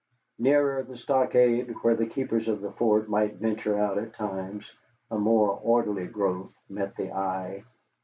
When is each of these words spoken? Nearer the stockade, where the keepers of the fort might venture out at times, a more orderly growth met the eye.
Nearer 0.39 0.81
the 0.81 0.97
stockade, 0.97 1.75
where 1.83 1.95
the 1.95 2.07
keepers 2.07 2.47
of 2.47 2.59
the 2.61 2.71
fort 2.71 3.07
might 3.07 3.35
venture 3.35 3.77
out 3.77 3.99
at 3.99 4.15
times, 4.15 4.73
a 5.11 5.17
more 5.19 5.51
orderly 5.61 6.07
growth 6.07 6.55
met 6.67 6.95
the 6.95 7.11
eye. 7.13 7.63